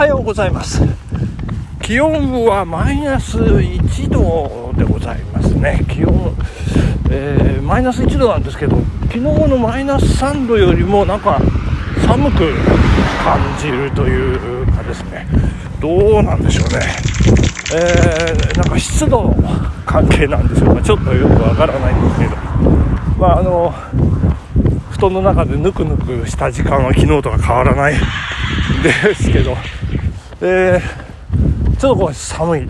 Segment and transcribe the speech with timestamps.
[0.00, 0.80] はようございます。
[1.82, 5.84] 気温はマイナス1度でございますね。
[5.90, 6.34] 気温、
[7.10, 8.78] えー、マイナス1度なんですけど
[9.08, 11.38] 昨日のマイナス3度よりもなんか
[12.06, 12.50] 寒く
[13.22, 15.26] 感じるというかですね。
[15.82, 16.80] どうなんでしょうね。
[17.74, 19.34] えー、なんか湿度の
[19.84, 22.36] 関係なんでしょうかちょっとよくわからないんですけど。
[23.18, 23.74] まああの
[24.92, 27.94] 布団の中でぬくぬくした時間は昨日とは変わらない
[28.82, 29.56] ですけど、
[30.42, 32.66] えー、ちょっとこう寒い、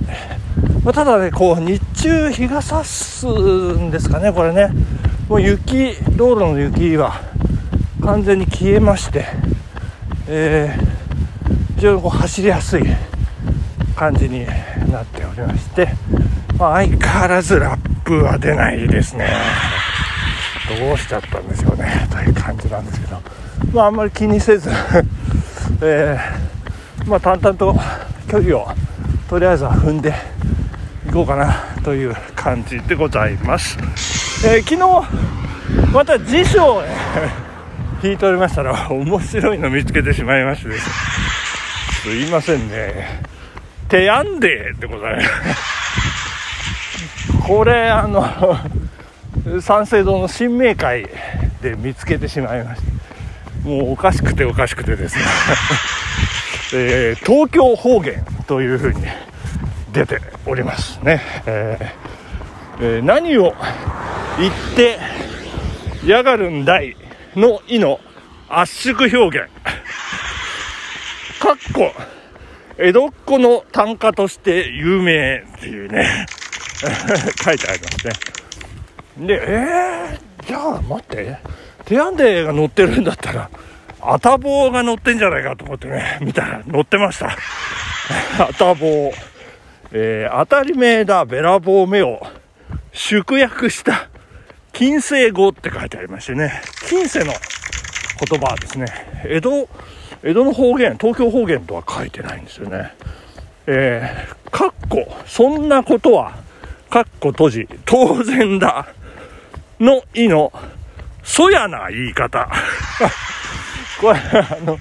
[0.84, 4.70] まあ、ただねこう日中日が差すんですかねこれね。
[5.29, 7.20] もう雪道路の雪は
[8.02, 9.27] 完全に消えまして、
[10.27, 12.83] えー、非常にこう走りやすい
[13.95, 14.45] 感じに
[14.91, 15.88] なっておりまして、
[16.59, 19.29] まあ、相変わらずラップは出ないですね。
[20.79, 23.21] どうしちゃったんでしょうねという感じなんですけど、
[23.73, 24.71] まあ、あんまり気にせず
[25.82, 26.39] えー、
[27.06, 27.74] まあ、淡々と
[28.29, 28.68] 距離を
[29.29, 30.15] とりあえずは踏んで
[31.09, 33.79] いこうかなという感じでございます、
[34.46, 36.88] えー、昨日また辞書を、ね、
[38.02, 40.90] 引いておりましたら面白いの見つけてしまいましてす
[42.02, 43.21] すいませんね。
[43.90, 45.28] テアンデーでございます。
[47.46, 48.59] これあの
[49.60, 51.06] 三省堂の新明会
[51.60, 52.82] で見つけてしまいまし
[53.62, 55.24] たもうおかしくておかしくてですね、
[56.73, 59.02] えー、東京方言というふうに
[59.93, 63.54] 出ておりますね、えー、えー、何を
[64.38, 64.99] 言って
[66.06, 66.97] やがるんだい
[67.34, 68.00] の意の
[68.49, 69.49] 圧縮表現。
[71.41, 71.93] かっこ
[72.78, 76.27] 江戸っ子の短歌として有名っていうね。
[77.44, 78.12] 書いてありますね。
[79.27, 81.37] でえー、じゃあ待って。
[81.84, 83.50] テアンデが乗ってるんだったら、
[84.03, 87.37] アタボーが乗ってんじゃないかと思ってね、見たら乗ってました。
[88.38, 89.31] アタボー。
[89.93, 92.21] えー、当たり前だ、べらぼうめを
[92.93, 94.09] 縮約した
[94.72, 97.33] 近世語って書いてありましてね、近世の
[98.28, 98.87] 言葉ですね。
[99.25, 99.69] 江戸、
[100.22, 102.93] 江戸の方言、東京方言とは書いてないんですよね。
[103.67, 106.38] えー、かっこ、そんなことは、
[106.88, 108.87] かっこ閉じ、当然だ、
[109.81, 110.53] の意の
[111.22, 112.49] そやな言い方。
[114.00, 114.78] これ、あの、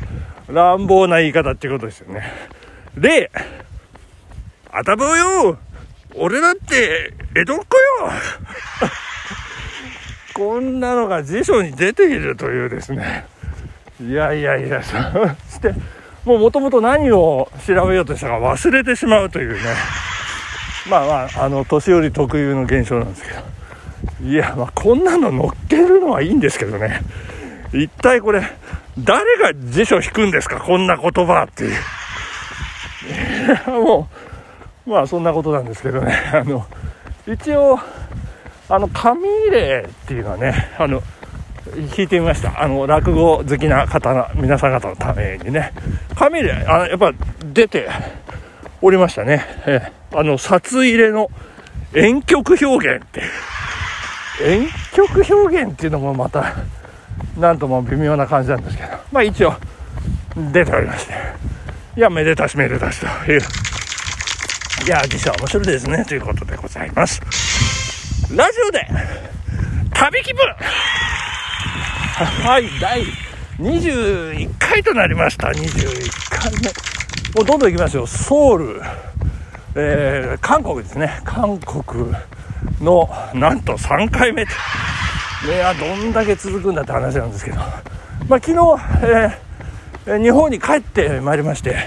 [0.47, 2.23] 乱暴な言い方ってことですよね。
[2.97, 3.31] で、
[4.71, 5.57] あたぼうよ
[6.15, 7.65] 俺だって、江戸っ子よ
[10.33, 13.25] こんなのが辞書に出ているというですね。
[14.01, 14.95] いやいやいや、そ
[15.51, 15.73] して、
[16.23, 19.59] もうもともと何を調べようとしたか忘れてしまうというね。
[20.89, 24.29] まあまあ、あの、年寄り特有の現象なんですけど。
[24.29, 27.01] いや、まあ、こんなの乗っけるのはいいんですけどね。
[27.73, 28.41] 一体これ、
[28.97, 30.59] 誰が辞書引くんですか？
[30.59, 31.73] こんな言葉っていう。
[33.83, 34.07] も
[34.85, 36.13] う、まあそんなことなんですけどね。
[36.33, 36.65] あの、
[37.27, 37.79] 一応、
[38.69, 41.01] あの、紙入れっていうのはね、あの、
[41.91, 42.61] 聞いてみました。
[42.61, 45.71] あの、落語好きな方の、皆さん方のためにね。
[46.15, 47.13] 紙入れ、あ、やっぱ
[47.45, 47.87] 出て
[48.81, 49.45] おりましたね。
[49.65, 51.29] えあの、札入れの
[51.93, 53.21] 遠曲表現って。
[54.41, 56.53] 遠曲表現っていうのもまた
[57.37, 58.89] なんとも微妙な感じなんですけど。
[59.11, 59.53] まあ一応
[60.51, 61.13] 出ておりまして。
[61.97, 63.41] いやめでたしめでたしという。
[64.85, 66.05] いや実は面白いですね。
[66.05, 67.21] ということでございます。
[68.35, 68.87] ラジオで
[69.93, 70.45] 旅気分。
[72.45, 73.03] はい第
[73.59, 75.47] 21回となりました。
[75.49, 76.67] 21回目。
[77.35, 78.07] もうどんどん行きますよ。
[78.07, 78.81] ソウル。
[79.75, 81.21] えー、韓国ですね。
[81.23, 82.13] 韓国
[82.81, 84.45] のなんと3回目
[85.45, 88.57] いやどんだけ続くんだって話なんですけど、まあ、昨日、
[89.03, 91.77] えー、日本に帰ってまいりまして、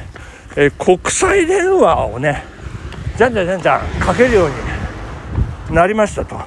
[0.57, 2.45] えー、国際電話をね
[3.19, 4.51] じゃんじゃんじゃんじゃんかけるよう
[5.69, 6.41] になりましたと、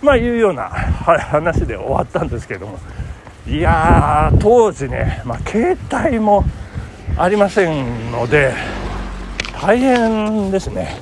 [0.00, 2.78] まあ、いうような話で終わったんですけども。
[3.44, 6.44] いやー当時ね、まあ、携帯も
[7.16, 8.54] ありませんので
[9.60, 11.00] 大変ですね。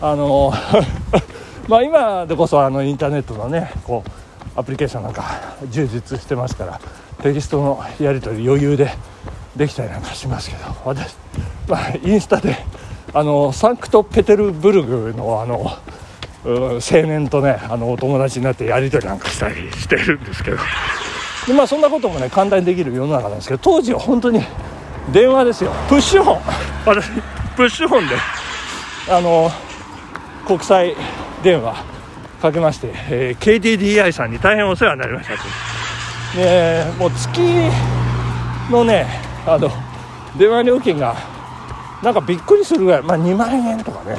[0.00, 0.50] あの
[1.68, 4.10] まあ、今でこそあのインターネットのねこう
[4.58, 5.22] アプリケーションなんか
[5.70, 6.80] 充実してますから
[7.22, 8.90] テキストのやり取り余裕で
[9.54, 11.16] できたりなんかしますけど私、
[11.68, 12.56] まあ、インスタで
[13.14, 15.70] あのサンクトペテルブルグのあの
[16.44, 20.56] 青年とねあのお友達になってやり取りなんかしたりしてるんですけど。
[21.46, 24.40] で、まあ、そんなこともね簡単にできる世の中なんですけど当時は本当に
[25.12, 25.72] 電話ですよ。
[25.88, 26.40] プッシュホン。
[26.84, 27.10] 私
[27.56, 28.16] プッシュホンで
[29.08, 29.50] あの
[30.48, 30.96] 国際
[31.44, 31.97] 電話。
[32.40, 35.34] かけまして、えー、KDDI さんに大変お世話になりました。
[35.36, 35.42] と
[36.36, 37.40] でもう月
[38.70, 39.06] のね
[39.46, 39.70] あの
[40.38, 41.16] 電話料金が
[42.02, 44.18] なんかびっくりするぐらい、まあ、2万円とかね。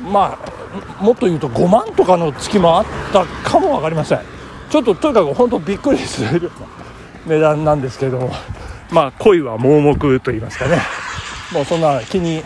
[0.00, 4.20] まあもっと言うと5万とかの月もあったかも分かりません。
[4.70, 6.50] ちょっととにかく本当びっくりする
[7.26, 8.30] 値段なんですけども。
[8.90, 10.78] まあ恋は盲目と言いますかね。
[11.52, 12.42] もうそんな気に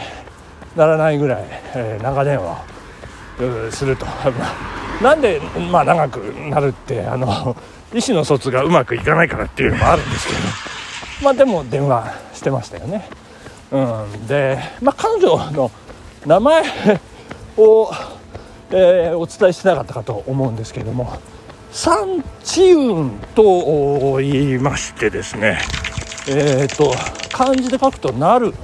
[0.77, 1.45] ならないぐらい、
[1.75, 2.65] えー、長電話
[3.71, 4.07] すると。
[5.01, 5.41] なんで、
[5.71, 7.57] まあ、長くなるってあの
[7.93, 10.39] 意思の疎通がうまくいかないからっていうのもあるんですけど
[11.23, 13.09] まあでも電話してましたよね、
[13.73, 15.71] うん、で、まあ、彼女の
[16.27, 16.63] 名前
[17.57, 17.91] を、
[18.73, 21.19] えー、お伝えしてなかったかと思うんですけども
[21.73, 25.61] サンチウンと言いましてですね。
[26.29, 26.93] えっ、ー、と
[27.33, 28.55] 漢字で書くと「なる」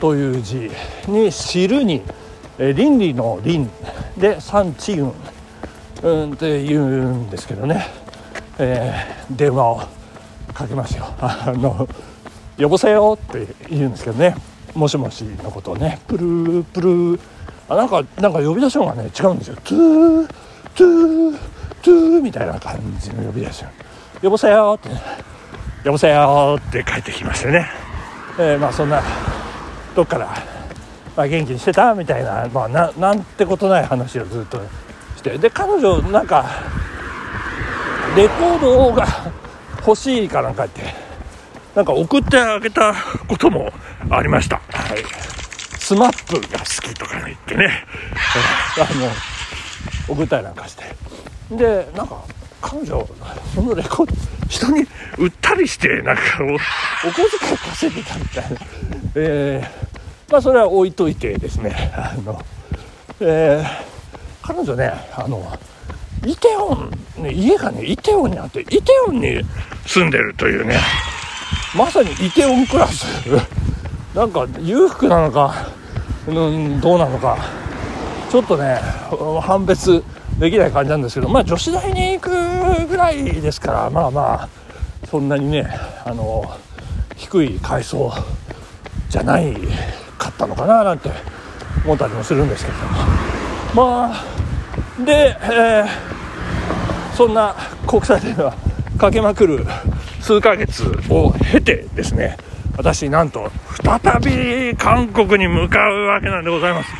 [0.00, 0.70] という字
[1.06, 2.02] に「知る」に
[2.58, 3.70] 「え倫理の倫」
[4.16, 5.12] で「サンチウン」
[6.02, 7.86] うんって言うんですけどね、
[8.58, 9.82] えー、電話を
[10.54, 11.06] かけますよ。
[11.20, 11.88] あの
[12.58, 14.36] 여보세요って言うんですけどね。
[14.74, 16.00] もしもしのことをね。
[16.06, 17.20] プループルー。
[17.68, 19.56] あなんかなんか呼び出し音がね違うんですよ。
[19.64, 20.26] トゥー
[20.74, 21.38] トゥー
[21.82, 23.88] トゥーみたいな感じの呼び出し音。
[24.22, 25.00] 여보세요って、ね、
[25.84, 27.68] 呼ぼせよって帰ってきましてね、
[28.38, 29.00] えー、まあそんな
[29.94, 30.34] どっから、
[31.22, 31.94] あ、元気にしてた？
[31.94, 34.60] みたいな,、まあ、ななんてことない話をずっと
[35.16, 35.36] して。
[35.38, 36.44] で彼女なんか
[38.16, 39.06] レコードが
[39.86, 40.82] 欲しいかなんかって
[41.74, 42.94] なんか送ってあげた
[43.28, 43.70] ことも
[44.10, 45.04] ありました、はい、
[45.78, 47.84] スマップが好きとか言ってね。
[48.78, 49.10] あの
[50.14, 50.84] 送ったりなんかして。
[51.50, 52.22] でなんか
[52.60, 53.06] 彼女
[53.54, 54.14] そのレコード
[54.48, 54.86] 人に
[55.16, 56.22] 売ったりしてなんか
[57.04, 58.58] お小遣い稼いでたみたいな。
[59.14, 59.87] えー、
[60.30, 62.42] まあそれは置いといてですね あの
[63.20, 63.98] えー
[64.48, 65.42] 彼女ねあの
[66.24, 69.42] イテウォン、ね、家がねイテウォンにあってイテウォンに
[69.86, 70.78] 住んでるというね
[71.76, 73.04] まさにイテウォンクラス。
[74.14, 75.68] なんか裕福なのか、
[76.26, 77.36] うん、どうなのか
[78.30, 78.80] ちょっとね
[79.42, 80.02] 判別
[80.38, 82.30] できない感じなんですけどまあ女子大に行く
[82.86, 84.48] ぐらいですからまあまあ
[85.10, 85.68] そんなにね
[86.04, 86.50] あの
[87.16, 88.12] 低い階層
[89.10, 89.54] じゃない
[90.38, 91.10] ったのかななんて
[91.84, 92.92] 思ったりもするんですけれども。
[93.74, 94.24] まあ
[95.04, 97.54] で、えー、そんな
[97.86, 98.54] 国際電話
[98.96, 99.66] かけまくる
[100.20, 102.36] 数ヶ月を経てですね
[102.76, 103.50] 私なんと
[103.84, 106.90] 再び韓国に向かうわけなんでございます。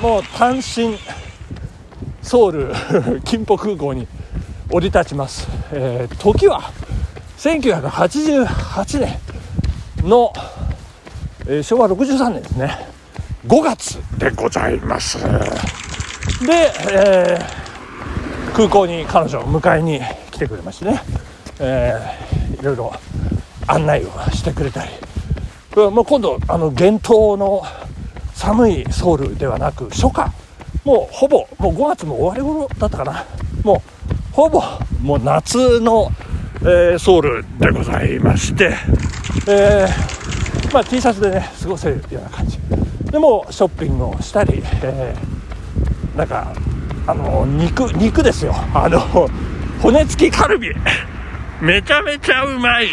[0.00, 0.98] もう単身
[2.22, 2.72] ソウル
[3.24, 4.06] 金浦空港に
[4.70, 6.72] 降り立ちます、えー、時は
[7.38, 9.18] 1988年
[10.08, 10.32] の、
[11.44, 12.86] えー、昭和63年ですね。
[13.46, 15.18] 5月でございます。
[15.18, 15.26] で、
[16.92, 20.00] えー、空港に彼女を迎えに
[20.30, 21.02] 来てくれましてね、
[21.58, 22.92] えー、いろいろ
[23.66, 24.90] 案内をしてくれたり。
[25.74, 27.62] もう今度あの厳冬の
[28.34, 30.30] 寒いソウルではなく初夏。
[30.84, 33.24] もうほぼもう5月も終わり頃だったかな。
[33.64, 33.82] も
[34.30, 34.62] うほぼ
[35.00, 36.12] もう夏の、
[36.60, 38.76] えー、ソウルでございまして、
[39.48, 40.21] えー
[40.72, 42.58] まあ、T シャツでね過ごせるような感じ。
[43.10, 45.42] でもショッピングをしたり、えー
[46.16, 46.52] なんか
[47.06, 48.54] あの肉肉ですよ。
[48.74, 49.00] あの
[49.80, 50.70] 骨付きカルビ。
[51.60, 52.88] めちゃめちゃうまい。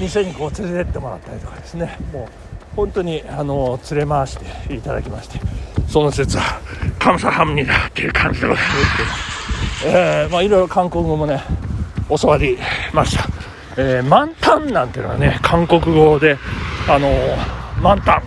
[0.00, 1.98] 店にこう連れてってもらったりとかですね。
[2.12, 2.28] も
[2.72, 5.40] う本当にあの連れ回していただきまして。
[5.88, 6.60] その説は
[6.98, 8.70] カムサハムニだっていう感じでございま
[9.80, 11.42] す、えー、まあいろいろ韓国語もね
[12.10, 12.58] 教わり
[12.92, 13.24] ました、
[13.80, 16.36] えー、満タンなんていうのはね韓国語で
[16.88, 17.08] あの
[17.80, 18.22] 満タン。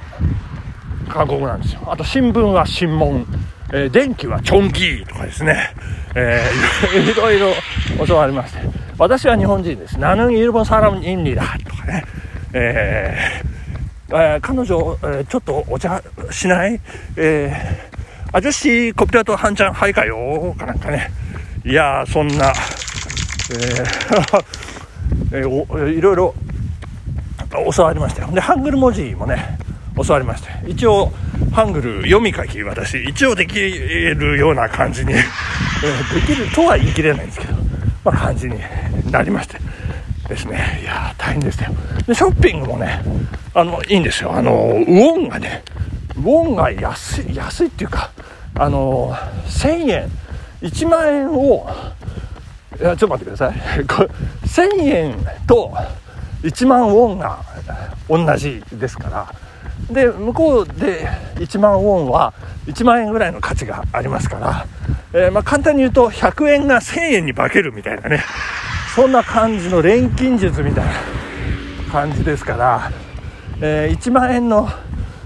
[1.10, 1.82] 韓国語なんですよ。
[1.88, 3.26] あと新聞は新聞、
[3.74, 5.76] えー、電気はチョンキーとかですね、
[6.16, 7.54] えー、 いろいろ
[8.08, 8.60] 教わりまして。
[8.98, 10.00] 私は日本人です。
[10.00, 12.06] ナヌンイルボンサラムインリだとかね、
[12.54, 16.80] えーえー、彼女、えー、ちょっとお茶しない？
[17.18, 21.12] えー、あじしコピラと半ちゃんはいかよかなんかね。
[21.66, 22.54] いやそんな、
[23.52, 24.62] えー
[25.32, 26.36] えー、いろいろ
[27.76, 28.32] 教わりましたよ。
[28.32, 29.58] でハングル文字もね
[29.96, 30.50] 教わりまして。
[30.70, 31.12] 一応
[31.54, 35.16] ハングル読み書き私一応できるような感じに、 え、
[36.16, 37.54] できるとは言い切れないんですけど、
[38.06, 38.58] まあ、感じに
[39.12, 39.60] なりまして。
[40.32, 40.80] ですね。
[40.82, 41.74] いや大変でしたよ。
[42.08, 43.04] でショッピングもね
[43.54, 44.32] あのいいんですよ。
[44.34, 45.64] あのウォンがね
[46.16, 48.12] ウォンが安い安いっていうか
[48.56, 49.14] あの
[49.48, 50.12] 1000円
[50.62, 51.70] 1万円を
[52.80, 54.41] いやちょっと待ってください。
[54.52, 55.16] 1000円
[55.48, 55.74] と
[56.44, 57.44] 1万ウォンが
[58.10, 59.36] 同じですから。
[59.90, 62.34] で向こうで1万ウォンは
[62.68, 64.66] 1万円ぐらいの価値がありますから、
[65.14, 68.24] えー、まあ、簡単に言うと100円が1000円に化けるみたいなね。
[68.96, 70.92] そんな感じの錬金術みたいな
[71.92, 72.92] 感じですから。
[73.64, 74.68] えー、1万円の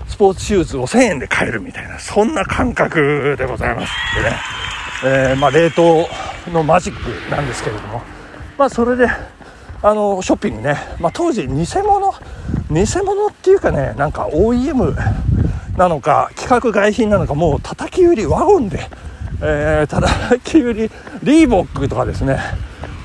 [0.08, 3.94] スポーツシューズを1000円で買えるみたいな、そんな感覚でございます。
[4.16, 6.08] でね、えー、まあ、冷凍
[6.52, 8.02] のマジックなんですけれども、
[8.58, 9.08] まあ、それで、
[9.82, 12.14] あの、ショッピングね、まあ、当時、偽物、
[12.72, 14.96] 偽物っていうかね、なんか OEM
[15.78, 18.80] なのか、規格外品なのか、もう叩き売り、ワゴンで、
[19.42, 22.40] えー、叩き売り、リーボックとかですね、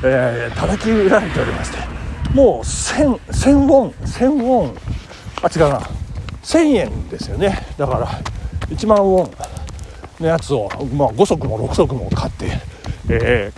[0.04, 1.78] えー、叩き売られておりまして、
[2.32, 4.76] もう1000、1000ウォン、1000ウォン、
[5.42, 5.80] あ、違うな、
[6.44, 7.66] 1000円ですよね。
[7.76, 8.06] だから、
[8.68, 12.46] 1万ウォンのやつを、まあ、5足も6足も買って、
[13.08, 13.52] え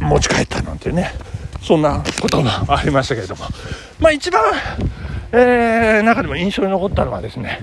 [0.00, 1.12] ー、持ち帰ったなんてね、
[1.62, 3.44] そんなこともありましたけれども、
[4.00, 4.42] まあ一番、
[5.32, 7.60] えー、中でも印象に残ったのはですね、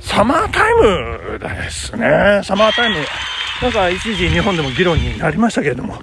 [0.00, 2.40] サマータイムですね。
[2.44, 2.96] サマータイム。
[3.62, 5.98] なんか一時日本でも議論になりましたけれども、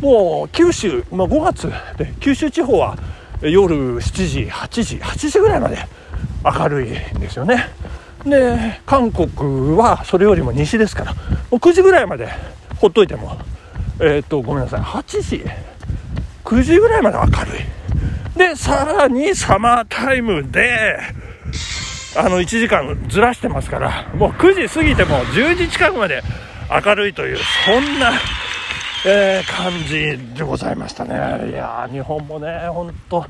[0.00, 2.98] もう九州、まあ、5月で九州地方は
[3.40, 5.78] 夜7時、8時、8時ぐらいまで
[6.44, 7.68] 明るいんですよね。
[8.24, 11.20] で、韓国はそれよりも西ですから、も
[11.52, 12.28] う9時ぐらいまで
[12.78, 13.38] ほっといても、
[14.00, 15.44] えー、っと、ごめんなさい、8時、
[16.46, 18.38] 9時ぐらいまで明るい。
[18.38, 21.00] で、さらにサマータイムで、
[22.16, 26.22] あの、1時間ずらしてますから、もう9時過ぎても10時近くまで
[26.70, 28.12] 明るいという、そんな、
[29.04, 31.50] えー、感じでございましたね。
[31.50, 33.26] いや日本もね、ほんと、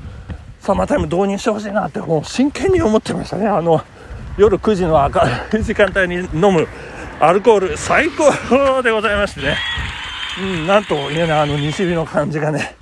[0.59, 3.47] サマータイム導入してほしいなって、もう真剣に思ってましたね。
[3.47, 3.81] あの、
[4.37, 5.21] 夜9時の明
[5.51, 6.67] るい時間帯に飲む
[7.19, 9.57] アルコール、最高でございましてね。
[10.39, 12.76] うん、なんというね、あの西日の感じがね、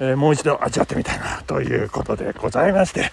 [0.00, 3.12] えー、もう一度味わってみたいなということでございまして、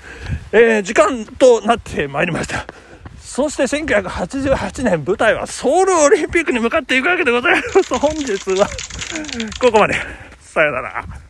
[0.53, 2.65] えー、時間となってまいりました。
[3.19, 7.93] そして1988年舞台はソウルオリンピックに向かっていくわけでございます。
[7.99, 8.67] 本日は
[9.59, 9.95] ここまで。
[10.39, 11.26] さよなら。